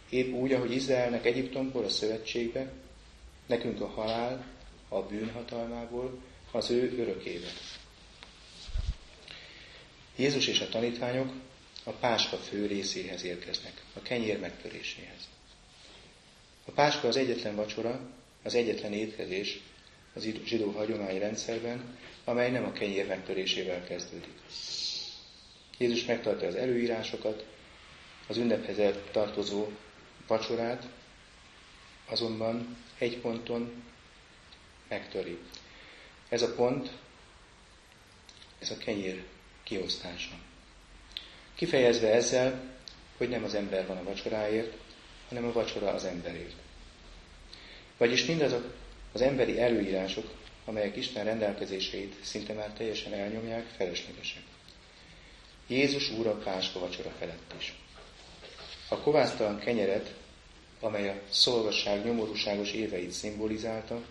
Épp 0.08 0.32
úgy, 0.32 0.52
ahogy 0.52 0.72
Izraelnek 0.72 1.24
Egyiptomból 1.24 1.84
a 1.84 1.88
szövetségbe, 1.88 2.72
nekünk 3.46 3.80
a 3.80 3.86
halál, 3.86 4.46
a 4.88 5.02
bűnhatalmából, 5.02 6.18
az 6.50 6.70
ő 6.70 6.98
örökébe. 6.98 7.48
Jézus 10.16 10.46
és 10.46 10.60
a 10.60 10.68
tanítványok 10.68 11.32
a 11.84 11.90
páska 11.90 12.36
fő 12.36 12.66
részéhez 12.66 13.24
érkeznek, 13.24 13.84
a 13.94 14.00
kenyér 14.02 14.40
megtöréséhez. 14.40 15.28
A 16.64 16.70
páska 16.70 17.08
az 17.08 17.16
egyetlen 17.16 17.54
vacsora, 17.54 18.00
az 18.42 18.54
egyetlen 18.54 18.92
étkezés 18.92 19.60
az 20.20 20.44
zsidó 20.44 20.70
hagyományrendszerben, 20.70 21.98
amely 22.24 22.50
nem 22.50 22.64
a 22.64 22.72
kenyér 22.72 23.06
megtörésével 23.06 23.84
kezdődik. 23.84 24.34
Jézus 25.78 26.04
megtartja 26.04 26.48
az 26.48 26.54
előírásokat, 26.54 27.46
az 28.26 28.36
ünnephez 28.36 28.94
tartozó 29.10 29.68
vacsorát, 30.26 30.88
azonban 32.08 32.76
egy 32.98 33.18
ponton 33.18 33.82
megtöri. 34.88 35.38
Ez 36.28 36.42
a 36.42 36.54
pont, 36.54 36.90
ez 38.58 38.70
a 38.70 38.76
kenyér 38.76 39.24
kiosztása. 39.62 40.34
Kifejezve 41.54 42.12
ezzel, 42.12 42.62
hogy 43.16 43.28
nem 43.28 43.44
az 43.44 43.54
ember 43.54 43.86
van 43.86 43.96
a 43.96 44.02
vacsoráért, 44.02 44.76
hanem 45.28 45.44
a 45.44 45.52
vacsora 45.52 45.92
az 45.92 46.04
emberért. 46.04 46.54
Vagyis 47.96 48.24
mindazok 48.24 48.79
az 49.12 49.20
emberi 49.20 49.60
előírások, 49.60 50.30
amelyek 50.64 50.96
Isten 50.96 51.24
rendelkezéseit 51.24 52.14
szinte 52.24 52.52
már 52.52 52.72
teljesen 52.72 53.12
elnyomják, 53.12 53.66
feleslegesek. 53.76 54.42
Jézus 55.66 56.10
Úr 56.10 56.26
a 56.26 56.36
Páska 56.36 56.78
vacsora 56.78 57.10
felett 57.18 57.54
is. 57.58 57.74
A 58.88 58.96
kovásztalan 58.96 59.58
kenyeret, 59.58 60.14
amely 60.80 61.08
a 61.08 61.20
szolgasság 61.30 62.04
nyomorúságos 62.04 62.72
éveit 62.72 63.10
szimbolizálta, 63.10 64.02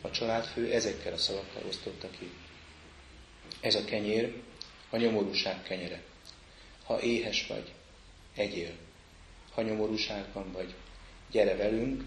a 0.00 0.10
családfő 0.10 0.72
ezekkel 0.72 1.12
a 1.12 1.16
szavakkal 1.16 1.62
osztotta 1.68 2.10
ki. 2.10 2.30
Ez 3.60 3.74
a 3.74 3.84
kenyér 3.84 4.34
a 4.90 4.96
nyomorúság 4.96 5.62
kenyere. 5.62 6.02
Ha 6.84 7.00
éhes 7.00 7.46
vagy, 7.46 7.72
egyél. 8.34 8.70
Ha 9.52 9.62
nyomorúságban 9.62 10.52
vagy, 10.52 10.74
gyere 11.30 11.56
velünk, 11.56 12.04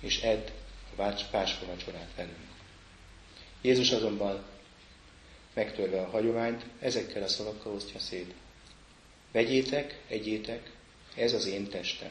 és 0.00 0.20
edd 0.20 0.48
páska 1.30 1.66
vacsorát 1.66 2.10
velünk. 2.16 2.46
Jézus 3.60 3.92
azonban 3.92 4.44
megtörve 5.54 6.00
a 6.00 6.10
hagyományt, 6.10 6.64
ezekkel 6.80 7.22
a 7.22 7.28
szavakkal 7.28 7.74
osztja 7.74 8.00
szét. 8.00 8.34
Vegyétek, 9.32 10.00
egyétek, 10.08 10.70
ez 11.14 11.32
az 11.32 11.46
én 11.46 11.68
testem. 11.68 12.10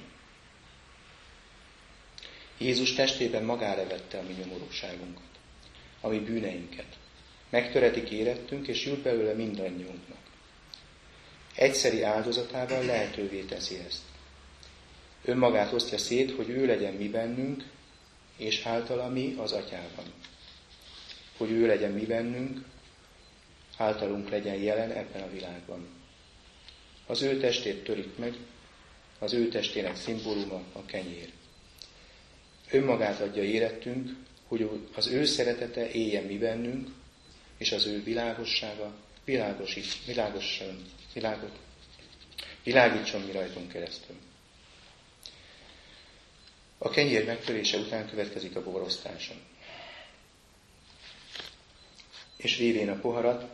Jézus 2.58 2.94
testében 2.94 3.44
magára 3.44 3.88
vette 3.88 4.18
a 4.18 4.22
mi 4.22 4.34
nyomorúságunkat, 4.34 5.30
a 6.02 6.08
mi 6.08 6.20
bűneinket. 6.20 6.98
Megtöretik 7.50 8.10
érettünk, 8.10 8.68
és 8.68 8.86
jut 8.86 9.02
belőle 9.02 9.34
mindannyiunknak. 9.34 10.18
Egyszeri 11.56 12.02
áldozatával 12.02 12.86
lehetővé 12.86 13.42
teszi 13.42 13.80
ezt. 13.88 14.02
Önmagát 15.26 15.74
osztja 15.74 15.98
szét, 15.98 16.36
hogy 16.36 16.50
ő 16.50 16.66
legyen 16.66 16.94
mi 16.94 17.10
bennünk, 17.10 17.64
és 18.38 18.66
általa 18.66 19.10
mi 19.10 19.36
az 19.38 19.52
atyában. 19.52 20.06
Hogy 21.38 21.52
ő 21.52 21.66
legyen 21.66 21.92
mi 21.92 22.06
bennünk, 22.06 22.66
általunk 23.78 24.30
legyen 24.30 24.56
jelen 24.56 24.92
ebben 24.92 25.22
a 25.22 25.32
világban. 25.32 25.88
Az 27.06 27.22
ő 27.22 27.40
testét 27.40 27.84
törik 27.84 28.18
meg, 28.18 28.34
az 29.20 29.34
ő 29.34 29.48
testének 29.48 29.96
szimbóluma 29.96 30.62
a 30.72 30.86
kenyér. 30.86 31.32
Önmagát 32.72 33.20
adja 33.22 33.44
érettünk, 33.44 34.10
hogy 34.48 34.70
az 34.96 35.08
ő 35.08 35.26
szeretete 35.26 35.92
éljen 35.92 36.24
mi 36.24 36.38
bennünk, 36.38 36.88
és 37.58 37.72
az 37.72 37.86
ő 37.86 38.04
világossága 38.04 38.96
világosít, 39.24 40.06
világos, 40.06 40.62
világítson 42.64 43.22
mi 43.22 43.32
rajtunk 43.32 43.72
keresztül. 43.72 44.16
A 46.78 46.90
kenyér 46.90 47.26
megtörése 47.26 47.78
után 47.78 48.10
következik 48.10 48.56
a 48.56 48.64
borosztása. 48.64 49.34
És 52.38 52.58
vévén 52.58 52.90
a 52.90 53.00
poharat, 53.00 53.46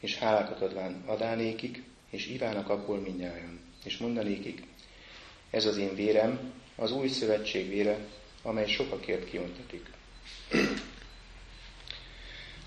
és 0.00 0.16
hálákat 0.18 0.60
adván 0.60 1.02
adánékik, 1.06 1.82
és 2.10 2.26
ivának 2.26 2.68
abból 2.68 2.98
mindnyájan, 2.98 3.60
és 3.84 3.96
mondanékik, 3.96 4.62
ez 5.50 5.64
az 5.64 5.76
én 5.76 5.94
vérem, 5.94 6.52
az 6.76 6.92
új 6.92 7.08
szövetség 7.08 7.68
vére, 7.68 7.98
amely 8.42 8.66
sokakért 8.66 9.28
kiontatik. 9.28 9.90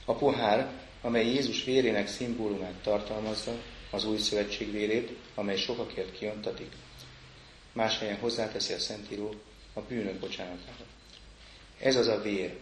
A 0.05 0.13
pohár, 0.13 0.71
amely 1.01 1.25
Jézus 1.25 1.63
vérének 1.63 2.07
szimbólumát 2.07 2.81
tartalmazza, 2.83 3.61
az 3.91 4.05
új 4.05 4.17
szövetség 4.17 4.71
vérét, 4.71 5.17
amely 5.35 5.57
sokakért 5.57 6.17
kiontatik. 6.17 6.71
Más 7.73 7.99
helyen 7.99 8.19
hozzáteszi 8.19 8.73
a 8.73 8.79
Szentíró 8.79 9.33
a 9.79 9.85
bűnök 9.87 10.19
bocsánatára. 10.19 10.85
Ez 11.79 11.95
az 11.95 12.07
a 12.07 12.21
vér, 12.21 12.57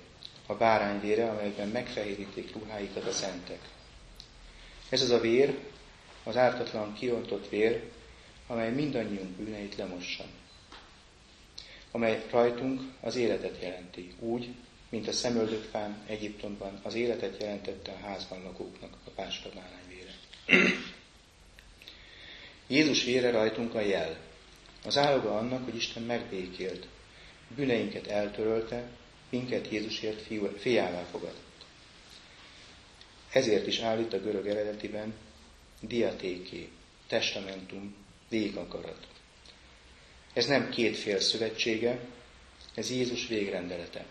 a 0.45 0.53
bárány 0.53 0.99
vére, 0.99 1.29
amelyben 1.29 1.67
megfehéríték 1.67 2.53
ruháikat 2.53 3.05
a 3.05 3.11
szentek. 3.11 3.59
Ez 4.89 5.01
az 5.01 5.09
a 5.09 5.19
vér, 5.19 5.57
az 6.23 6.37
ártatlan 6.37 6.93
kiontott 6.93 7.49
vér, 7.49 7.83
amely 8.47 8.71
mindannyiunk 8.71 9.29
bűneit 9.29 9.75
lemossa. 9.75 10.23
Amely 11.91 12.25
rajtunk 12.31 12.81
az 13.01 13.15
életet 13.15 13.61
jelenti, 13.61 14.13
úgy, 14.19 14.53
mint 14.89 15.07
a 15.07 15.11
szemöldökfán 15.11 16.03
Egyiptomban 16.07 16.79
az 16.83 16.93
életet 16.93 17.41
jelentette 17.41 17.91
a 17.91 18.07
házban 18.07 18.43
lakóknak 18.43 18.97
a 19.05 19.09
páska 19.09 19.49
vére. 19.87 20.13
Jézus 22.67 23.03
vére 23.03 23.31
rajtunk 23.31 23.75
a 23.75 23.79
jel, 23.79 24.17
az 24.85 24.97
áloga 24.97 25.37
annak, 25.37 25.63
hogy 25.63 25.75
Isten 25.75 26.03
megbékélt, 26.03 26.87
bűneinket 27.55 28.07
eltörölte, 28.07 28.89
minket 29.29 29.71
Jézusért 29.71 30.21
fiú, 30.21 30.47
fiává 30.57 31.01
fogadott. 31.11 31.65
Ezért 33.31 33.67
is 33.67 33.79
állít 33.79 34.13
a 34.13 34.19
görög 34.19 34.47
eredetiben 34.47 35.13
diatéké, 35.81 36.69
testamentum, 37.07 37.95
végakarat. 38.29 39.07
Ez 40.33 40.45
nem 40.45 40.69
két 40.69 40.97
fél 40.97 41.19
szövetsége, 41.19 41.99
ez 42.73 42.89
Jézus 42.89 43.27
végrendelete. 43.27 44.05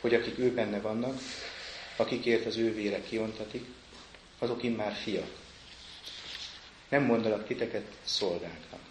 Hogy 0.00 0.14
akik 0.14 0.38
ő 0.38 0.54
benne 0.54 0.80
vannak, 0.80 1.20
akikért 1.96 2.46
az 2.46 2.56
ő 2.56 2.74
vére 2.74 3.02
kiontatik, 3.02 3.64
azok 4.38 4.62
immár 4.62 4.92
fiak. 4.94 5.38
Nem 6.88 7.02
mondalak 7.02 7.46
titeket 7.46 7.86
szolgáknak. 8.04 8.89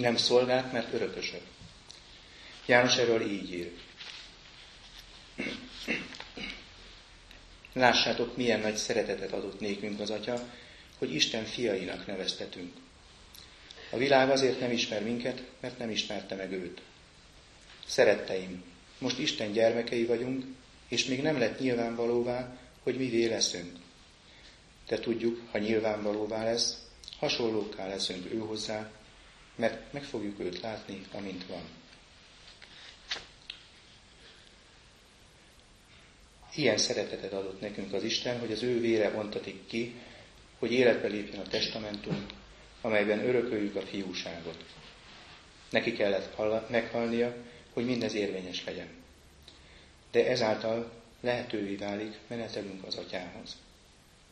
Nem 0.00 0.16
szolgák, 0.16 0.72
mert 0.72 0.92
örökösök. 0.92 1.40
János 2.66 2.96
erről 2.96 3.30
így 3.30 3.52
ír. 3.52 3.70
Lássátok, 7.72 8.36
milyen 8.36 8.60
nagy 8.60 8.76
szeretetet 8.76 9.32
adott 9.32 9.60
nékünk 9.60 10.00
az 10.00 10.10
Atya, 10.10 10.48
hogy 10.98 11.14
Isten 11.14 11.44
fiainak 11.44 12.06
neveztetünk. 12.06 12.72
A 13.90 13.96
világ 13.96 14.30
azért 14.30 14.60
nem 14.60 14.70
ismer 14.70 15.02
minket, 15.02 15.42
mert 15.60 15.78
nem 15.78 15.90
ismerte 15.90 16.34
meg 16.34 16.52
őt. 16.52 16.80
Szeretteim, 17.86 18.62
most 18.98 19.18
Isten 19.18 19.52
gyermekei 19.52 20.04
vagyunk, 20.04 20.44
és 20.88 21.04
még 21.04 21.22
nem 21.22 21.38
lett 21.38 21.58
nyilvánvalóvá, 21.58 22.58
hogy 22.82 22.96
mi 22.96 23.28
leszünk. 23.28 23.78
De 24.86 24.98
tudjuk, 24.98 25.40
ha 25.50 25.58
nyilvánvalóvá 25.58 26.44
lesz, 26.44 26.78
hasonlókká 27.18 27.86
leszünk 27.86 28.32
ő 28.32 28.38
hozzá, 28.38 28.90
mert 29.60 29.92
meg 29.92 30.04
fogjuk 30.04 30.40
őt 30.40 30.60
látni, 30.60 31.00
amint 31.12 31.46
van. 31.46 31.62
Ilyen 36.54 36.78
szeretetet 36.78 37.32
adott 37.32 37.60
nekünk 37.60 37.92
az 37.92 38.02
Isten, 38.02 38.38
hogy 38.38 38.52
az 38.52 38.62
ő 38.62 38.80
vére 38.80 39.16
ontatik 39.16 39.66
ki, 39.66 39.94
hogy 40.58 40.72
életbe 40.72 41.08
lépjen 41.08 41.40
a 41.40 41.48
testamentum, 41.48 42.26
amelyben 42.80 43.18
örököljük 43.18 43.76
a 43.76 43.86
fiúságot. 43.86 44.64
Neki 45.70 45.92
kellett 45.92 46.68
meghalnia, 46.68 47.34
hogy 47.72 47.84
mindez 47.84 48.14
érvényes 48.14 48.64
legyen. 48.64 48.88
De 50.10 50.28
ezáltal 50.28 50.92
lehetővé 51.20 51.74
válik 51.74 52.18
menetelünk 52.26 52.84
az 52.84 52.96
atyához. 52.96 53.56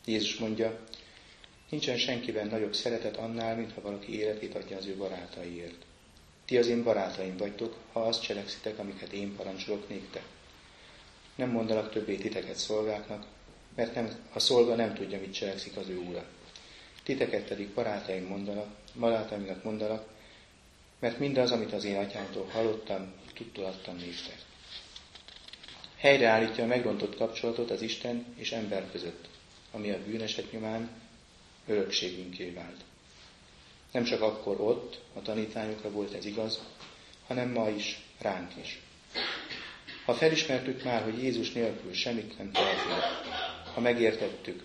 Jézus 0.05 0.35
mondja, 0.35 0.79
nincsen 1.69 1.97
senkiben 1.97 2.47
nagyobb 2.47 2.73
szeretet 2.73 3.17
annál, 3.17 3.55
mint 3.55 3.73
ha 3.73 3.81
valaki 3.81 4.19
életét 4.19 4.55
adja 4.55 4.77
az 4.77 4.85
ő 4.85 4.95
barátaiért. 4.95 5.85
Ti 6.45 6.57
az 6.57 6.67
én 6.67 6.83
barátaim 6.83 7.37
vagytok, 7.37 7.75
ha 7.91 7.99
azt 8.01 8.21
cselekszitek, 8.21 8.79
amiket 8.79 9.11
én 9.11 9.35
parancsolok 9.35 9.89
néktek. 9.89 10.23
Nem 11.35 11.49
mondalak 11.49 11.91
többé 11.91 12.15
titeket 12.15 12.55
szolgáknak, 12.55 13.25
mert 13.75 13.95
nem, 13.95 14.09
a 14.33 14.39
szolga 14.39 14.75
nem 14.75 14.93
tudja, 14.93 15.19
mit 15.19 15.33
cselekszik 15.33 15.77
az 15.77 15.87
ő 15.87 15.97
úra. 15.97 16.25
Titeket 17.03 17.47
pedig 17.47 17.69
barátaim 17.69 18.27
mondanak, 18.27 18.75
barátaimnak 18.99 19.63
mondanak, 19.63 20.07
mert 20.99 21.19
mindaz, 21.19 21.51
amit 21.51 21.73
az 21.73 21.83
én 21.83 21.97
atyámtól 21.97 22.45
hallottam, 22.45 23.13
tudtul 23.33 23.63
adtam 23.63 23.95
néktek. 23.95 24.37
Helyreállítja 25.97 26.63
a 26.63 26.67
megrontott 26.67 27.15
kapcsolatot 27.15 27.71
az 27.71 27.81
Isten 27.81 28.25
és 28.35 28.51
ember 28.51 28.91
között, 28.91 29.27
ami 29.71 29.89
a 29.89 30.03
bűneset 30.05 30.51
nyomán 30.51 30.89
örökségünké 31.69 32.49
vált. 32.49 32.77
Nem 33.91 34.03
csak 34.03 34.21
akkor 34.21 34.61
ott, 34.61 34.99
a 35.13 35.21
tanítványokra 35.21 35.91
volt 35.91 36.13
ez 36.13 36.25
igaz, 36.25 36.59
hanem 37.27 37.49
ma 37.49 37.69
is, 37.69 37.99
ránk 38.19 38.51
is. 38.63 38.79
Ha 40.05 40.13
felismertük 40.13 40.83
már, 40.83 41.03
hogy 41.03 41.23
Jézus 41.23 41.51
nélkül 41.51 41.93
semmit 41.93 42.37
nem 42.37 42.51
tehetünk, 42.51 43.01
ha 43.73 43.81
megértettük, 43.81 44.63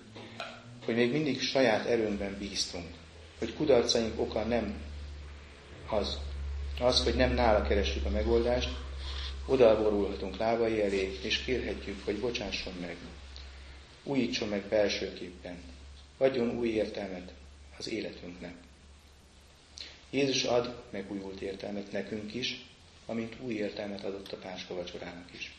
hogy 0.85 0.95
még 0.95 1.13
mindig 1.13 1.41
saját 1.41 1.87
erőnkben 1.87 2.37
bíztunk, 2.39 2.87
hogy 3.39 3.55
kudarcaink 3.55 4.21
oka 4.21 4.43
nem 4.45 4.83
az, 5.91 6.19
az, 6.81 7.05
hogy 7.05 7.15
nem 7.15 7.35
nála 7.35 7.63
keressük 7.63 8.05
a 8.05 8.11
megoldást, 8.11 8.69
odaborulhatunk 9.47 10.37
lábai 10.37 10.83
elé, 10.83 11.19
és 11.23 11.39
kérhetjük, 11.39 12.05
hogy 12.05 12.19
bocsásson 12.19 12.73
meg, 12.81 12.97
újítson 14.05 14.49
meg 14.49 14.63
belsőképpen, 14.63 15.74
adjon 16.25 16.59
új 16.59 16.69
értelmet 16.69 17.33
az 17.79 17.89
életünknek. 17.89 18.55
Jézus 20.11 20.45
ad 20.45 20.83
megújult 20.91 21.41
értelmet 21.41 21.93
nekünk 21.93 22.35
is, 22.35 22.65
amint 23.07 23.37
új 23.41 23.55
értelmet 23.55 24.05
adott 24.05 24.33
a 24.33 24.37
Páska 24.37 24.75
vacsorának 24.75 25.29
is. 25.33 25.55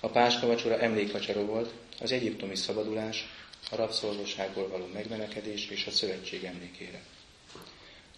A 0.00 0.08
Páska 0.08 0.46
vacsora 0.46 0.78
emlékvacsora 0.78 1.44
volt, 1.44 1.72
az 2.00 2.12
egyiptomi 2.12 2.56
szabadulás, 2.56 3.26
a 3.70 3.76
rabszolgosságból 3.76 4.68
való 4.68 4.86
megmenekedés 4.92 5.68
és 5.68 5.86
a 5.86 5.90
szövetség 5.90 6.44
emlékére. 6.44 7.02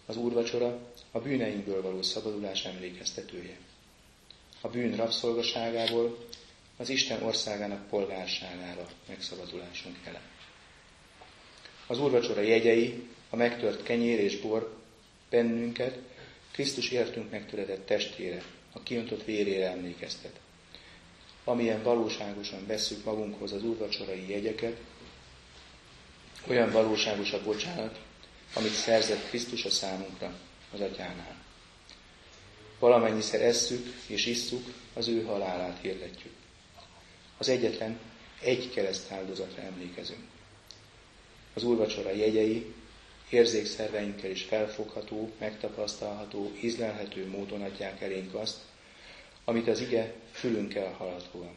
Az 0.07 0.17
úrvacsora 0.17 0.79
a 1.11 1.19
bűneinkből 1.19 1.83
való 1.83 2.03
szabadulás 2.03 2.65
emlékeztetője. 2.65 3.57
A 4.61 4.69
bűn 4.69 4.97
rabszolgaságából 4.97 6.29
az 6.81 6.89
Isten 6.89 7.23
országának 7.23 7.89
polgárságára 7.89 8.89
megszabadulásunk 9.09 9.97
jele. 10.05 10.21
Az 11.87 11.99
úrvacsora 11.99 12.41
jegyei, 12.41 13.09
a 13.31 13.37
megtört 13.37 13.83
kenyér 13.83 14.21
és 14.21 14.41
bor 14.41 14.77
bennünket 15.31 15.99
Krisztus 16.53 16.91
értünk 16.91 17.31
megtöredett 17.31 17.87
testére, 17.87 18.43
a 18.73 18.83
kiontott 18.83 19.25
vérére 19.25 19.71
emlékeztet. 19.71 20.41
Amilyen 21.45 21.83
valóságosan 21.83 22.67
veszük 22.67 23.05
magunkhoz 23.05 23.53
az 23.53 23.65
úrvacsorai 23.65 24.31
jegyeket, 24.31 24.77
olyan 26.49 26.71
valóságos 26.71 27.33
a 27.33 27.43
bocsánat, 27.43 28.01
amit 28.55 28.73
szerzett 28.75 29.29
Krisztus 29.29 29.65
a 29.65 29.71
számunkra 29.71 30.39
az 30.73 30.81
atyánál. 30.81 31.37
Valamennyiszer 32.79 33.41
esszük 33.41 33.95
és 34.07 34.27
isszuk, 34.27 34.73
az 34.95 35.09
ő 35.09 35.25
halálát 35.25 35.79
hirdetjük. 35.81 36.40
Az 37.41 37.49
egyetlen 37.49 37.99
egy 38.43 38.71
kereszt 38.71 39.11
áldozatra 39.11 39.63
emlékezünk. 39.63 40.21
Az 41.55 41.63
úrvacsora 41.63 42.11
jegyei 42.13 42.75
érzékszerveinkkel 43.31 44.31
is 44.31 44.43
felfogható, 44.43 45.33
megtapasztalható, 45.39 46.53
ízlelhető 46.63 47.27
módon 47.27 47.63
adják 47.63 48.01
elénk 48.01 48.35
azt, 48.35 48.59
amit 49.45 49.69
az 49.69 49.81
ige 49.81 50.15
fülünkkel 50.31 50.93
hallatva, 50.93 51.53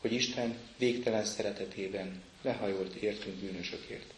hogy 0.00 0.12
Isten 0.12 0.58
végtelen 0.78 1.24
szeretetében 1.24 2.22
lehajolt 2.42 2.94
értünk 2.94 3.36
bűnösökért. 3.36 4.14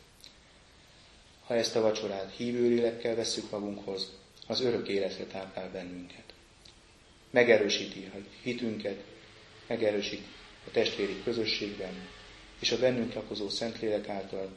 Ha 1.44 1.54
ezt 1.54 1.76
a 1.76 1.80
vacsorát 1.80 2.34
hívő 2.36 2.68
lélekkel 2.68 3.14
veszük 3.14 3.50
magunkhoz, 3.50 4.12
az 4.46 4.60
örök 4.60 4.88
életre 4.88 5.24
táplál 5.24 5.70
bennünket. 5.70 6.32
Megerősíti 7.30 8.10
a 8.14 8.16
hitünket, 8.42 9.04
megerősíti 9.66 10.33
a 10.66 10.70
testvéri 10.70 11.22
közösségben, 11.22 12.08
és 12.58 12.72
a 12.72 12.78
bennünk 12.78 13.14
lakozó 13.14 13.48
Szentlélek 13.48 14.08
által 14.08 14.56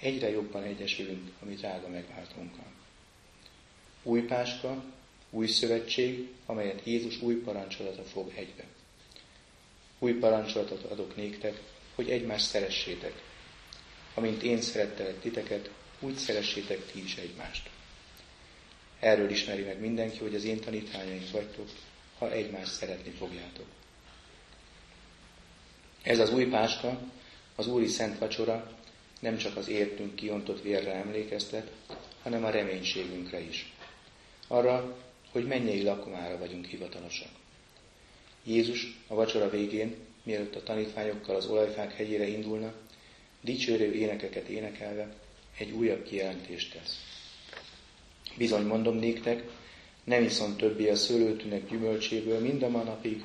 egyre 0.00 0.30
jobban 0.30 0.62
egyesülünk 0.62 1.30
a 1.42 1.44
mi 1.44 1.54
drága 1.54 1.88
megváltónkkal. 1.88 2.72
Új 4.02 4.22
páska, 4.22 4.84
új 5.30 5.46
szövetség, 5.46 6.28
amelyet 6.46 6.80
Jézus 6.84 7.22
új 7.22 7.34
parancsolata 7.34 8.02
fog 8.02 8.32
egybe. 8.34 8.64
Új 9.98 10.12
parancsolatot 10.12 10.82
adok 10.84 11.16
néktek, 11.16 11.60
hogy 11.94 12.10
egymást 12.10 12.46
szeressétek. 12.46 13.22
Amint 14.14 14.42
én 14.42 14.60
szerettelek 14.60 15.20
titeket, 15.20 15.70
úgy 16.00 16.14
szeressétek 16.14 16.86
ti 16.92 17.02
is 17.02 17.16
egymást. 17.16 17.70
Erről 19.00 19.30
ismeri 19.30 19.62
meg 19.62 19.80
mindenki, 19.80 20.18
hogy 20.18 20.34
az 20.34 20.44
én 20.44 20.60
tanítványaim 20.60 21.26
vagytok, 21.32 21.68
ha 22.18 22.32
egymást 22.32 22.72
szeretni 22.72 23.10
fogjátok. 23.10 23.66
Ez 26.02 26.18
az 26.18 26.32
új 26.32 26.44
páska, 26.44 26.98
az 27.56 27.66
Úri 27.66 27.86
Szent 27.86 28.18
Vacsora 28.18 28.78
nem 29.20 29.36
csak 29.36 29.56
az 29.56 29.68
értünk 29.68 30.14
kiontott 30.14 30.62
vérre 30.62 30.92
emlékeztet, 30.92 31.70
hanem 32.22 32.44
a 32.44 32.50
reménységünkre 32.50 33.40
is. 33.40 33.72
Arra, 34.48 34.96
hogy 35.32 35.46
mennyei 35.46 35.82
lakomára 35.82 36.38
vagyunk 36.38 36.64
hivatalosak. 36.64 37.30
Jézus 38.44 38.98
a 39.06 39.14
vacsora 39.14 39.50
végén, 39.50 39.94
mielőtt 40.22 40.54
a 40.54 40.62
tanítványokkal 40.62 41.36
az 41.36 41.46
olajfák 41.46 41.96
hegyére 41.96 42.26
indulna, 42.26 42.72
dicsőrő 43.40 43.92
énekeket 43.92 44.48
énekelve 44.48 45.14
egy 45.58 45.70
újabb 45.70 46.02
kijelentést 46.02 46.72
tesz. 46.72 46.98
Bizony 48.36 48.66
mondom 48.66 48.96
néktek, 48.96 49.42
nem 50.04 50.22
iszom 50.22 50.56
többé 50.56 50.88
a 50.88 50.96
szőlőtűnek 50.96 51.68
gyümölcséből 51.68 52.40
mind 52.40 52.62
a 52.62 52.68
napig, 52.68 53.24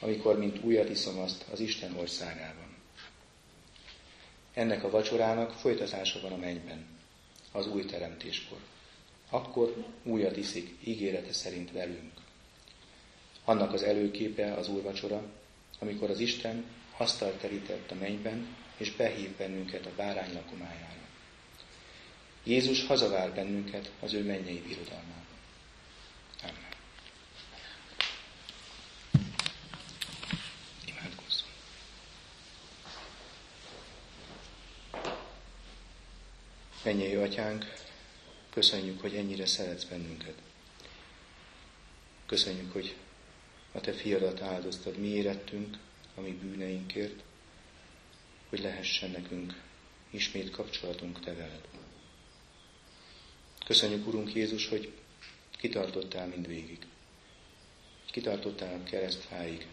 amikor 0.00 0.38
mint 0.38 0.64
újat 0.64 0.90
iszom 0.90 1.18
azt 1.18 1.44
az 1.52 1.60
Isten 1.60 1.96
országában. 1.96 2.74
Ennek 4.54 4.84
a 4.84 4.90
vacsorának 4.90 5.52
folytatása 5.52 6.20
van 6.20 6.32
a 6.32 6.36
mennyben, 6.36 6.86
az 7.52 7.66
új 7.66 7.84
teremtéskor. 7.84 8.58
Akkor 9.30 9.84
újat 10.02 10.36
iszik, 10.36 10.76
ígérete 10.84 11.32
szerint 11.32 11.72
velünk. 11.72 12.12
Annak 13.44 13.72
az 13.72 13.82
előképe 13.82 14.54
az 14.54 14.68
úrvacsora, 14.68 15.22
amikor 15.78 16.10
az 16.10 16.20
Isten 16.20 16.64
asztalt 16.96 17.40
terített 17.40 17.90
a 17.90 17.94
mennyben, 17.94 18.46
és 18.76 18.92
behív 18.92 19.36
bennünket 19.36 19.86
a 19.86 19.90
bárány 19.96 20.32
lakomájára. 20.32 21.04
Jézus 22.42 22.86
hazavár 22.86 23.34
bennünket 23.34 23.90
az 24.00 24.12
ő 24.12 24.24
mennyei 24.24 24.62
birodalmába. 24.66 25.24
Amen. 26.42 26.54
Imádkozzunk. 30.86 31.52
Mennyei 36.86 37.14
atyánk, 37.14 37.72
köszönjük, 38.50 39.00
hogy 39.00 39.14
ennyire 39.14 39.46
szeretsz 39.46 39.84
bennünket. 39.84 40.34
Köszönjük, 42.26 42.72
hogy 42.72 42.96
a 43.72 43.80
te 43.80 43.92
fiadat 43.92 44.40
áldoztad 44.40 44.98
mi 44.98 45.06
érettünk, 45.06 45.78
a 46.14 46.20
mi 46.20 46.30
bűneinkért, 46.30 47.22
hogy 48.48 48.60
lehessen 48.60 49.10
nekünk 49.10 49.62
ismét 50.10 50.50
kapcsolatunk 50.50 51.20
te 51.20 51.34
veled. 51.34 51.68
Köszönjük, 53.64 54.06
Urunk 54.06 54.34
Jézus, 54.34 54.68
hogy 54.68 54.92
kitartottál 55.50 56.26
mindvégig. 56.26 56.86
Kitartottál 58.10 58.74
a 58.74 58.88
keresztfáig, 58.88 59.66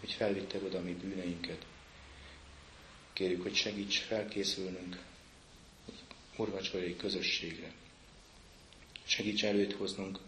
hogy 0.00 0.12
felvitted 0.12 0.62
oda 0.62 0.80
mi 0.80 0.92
bűneinket. 0.92 1.66
Kérjük, 3.12 3.42
hogy 3.42 3.54
segíts 3.54 3.98
felkészülnünk 3.98 5.06
urvacsorai 6.38 6.96
közösségre. 6.96 7.72
Segíts 9.04 9.44
előtt 9.44 9.72
hoznunk 9.72 10.18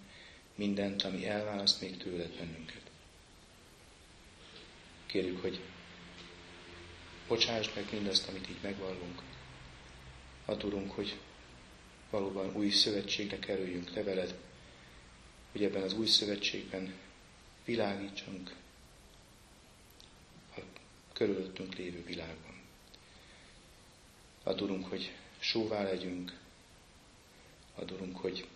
mindent, 0.54 1.02
ami 1.02 1.26
elválaszt 1.26 1.80
még 1.80 1.96
tőled 1.96 2.30
bennünket. 2.36 2.82
Kérjük, 5.06 5.40
hogy 5.40 5.60
bocsáss 7.28 7.74
meg 7.74 7.88
mindazt, 7.92 8.28
amit 8.28 8.48
így 8.48 8.60
megvallunk. 8.62 9.22
Add, 10.44 10.64
Urunk, 10.64 10.90
hogy 10.90 11.16
valóban 12.10 12.56
új 12.56 12.70
szövetségre 12.70 13.38
kerüljünk 13.38 13.92
te 13.92 14.02
veled, 14.02 14.34
hogy 15.52 15.64
ebben 15.64 15.82
az 15.82 15.92
új 15.92 16.06
szövetségben 16.06 16.94
világítsunk 17.64 18.54
a 20.56 20.60
körülöttünk 21.12 21.74
lévő 21.74 22.04
világban. 22.04 22.60
Adurunk, 24.42 24.86
hogy 24.86 25.12
sóvá 25.40 25.82
legyünk, 25.82 26.38
adurunk, 27.74 28.16
hogy 28.16 28.46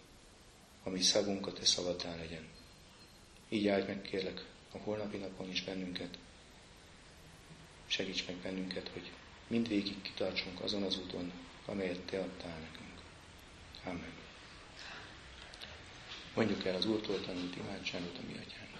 a 0.82 0.90
mi 0.90 1.00
szavunk 1.00 1.46
a 1.46 1.52
te 1.52 1.64
szavaddá 1.64 2.16
legyen. 2.16 2.48
Így 3.48 3.68
áldj 3.68 3.86
meg, 3.86 4.02
kérlek, 4.02 4.44
a 4.72 4.78
holnapi 4.78 5.16
napon 5.16 5.50
is 5.50 5.64
bennünket. 5.64 6.18
Segíts 7.86 8.26
meg 8.26 8.36
bennünket, 8.36 8.88
hogy 8.88 9.10
mindvégig 9.46 10.02
kitartsunk 10.02 10.60
azon 10.60 10.82
az 10.82 10.98
úton, 10.98 11.32
amelyet 11.66 12.00
te 12.00 12.18
adtál 12.20 12.58
nekünk. 12.58 13.00
Amen. 13.84 14.12
Mondjuk 16.34 16.64
el 16.64 16.74
az 16.74 16.86
Úrtól 16.86 17.20
tanult 17.20 17.56
imádságot 17.56 18.18
a 18.18 18.26
mi 18.26 18.32
atyánk. 18.32 18.72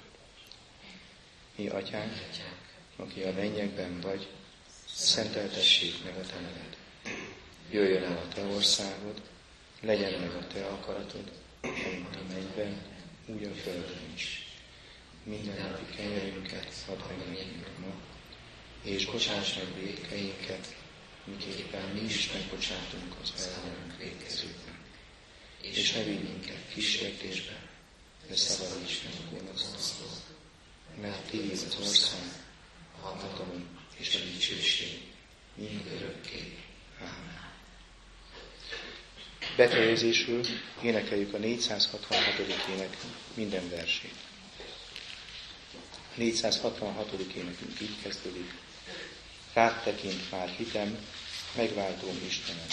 Mi 1.56 1.68
atyánk, 1.68 2.12
aki 2.96 3.22
a 3.22 3.32
mennyekben 3.32 4.00
vagy, 4.00 4.28
szenteltessék 4.86 6.04
meg 6.04 6.16
a 6.16 6.26
te 6.26 6.40
neved. 6.40 6.83
Jöjjön 7.70 8.03
el 8.03 8.16
a 8.16 8.35
te 8.35 8.42
országod, 8.42 9.22
legyen 9.81 10.20
meg 10.20 10.35
a 10.35 10.46
te 10.46 10.66
akaratod, 10.66 11.33
mint 11.62 12.16
a 12.16 12.33
mennyben, 12.33 12.83
úgy 13.27 13.44
a 13.44 13.55
földön 13.55 14.12
is. 14.14 14.46
Minden 15.22 15.70
napi 15.70 15.94
kenyerünket 15.96 16.74
add 16.88 16.98
meg 17.09 17.29
nekünk 17.29 17.79
ma, 17.79 17.94
és 18.83 19.07
bocsáss 19.07 19.55
meg 19.55 19.74
védkeinket, 19.74 20.74
miképpen 21.24 21.88
mi 21.88 22.00
is 22.00 22.33
megbocsátunk 22.33 23.14
az 23.22 23.48
ellenünk 23.57 23.98
védkezőknek. 23.98 24.79
És 25.61 25.92
ne 25.92 26.03
vigy 26.03 26.22
minket 26.22 26.68
kísértésbe, 26.72 27.70
de 28.29 28.37
szabadíts 28.37 29.03
meg 29.05 29.12
a 29.12 29.35
gonosztól. 29.35 30.11
Mert 31.00 31.31
tiéd 31.31 31.50
az 31.53 31.77
ország, 31.81 32.20
a 33.00 33.07
hatalom 33.07 33.68
és 33.96 34.14
a 34.14 34.18
dicsőség, 34.18 35.00
mind 35.55 35.87
örökké. 35.96 36.59
Amen. 37.00 37.53
Befejezésül 39.56 40.40
énekeljük 40.82 41.34
a 41.34 41.38
466. 41.38 42.18
ének 42.76 42.96
minden 43.34 43.68
versét. 43.70 44.14
A 45.92 46.18
466. 46.18 47.12
énekünk 47.36 47.80
így 47.80 48.02
kezdődik. 48.02 48.50
Rád 49.52 49.82
tekint 49.82 50.30
már 50.30 50.48
hitem, 50.48 50.98
megváltóm 51.56 52.20
Istenem. 52.26 52.66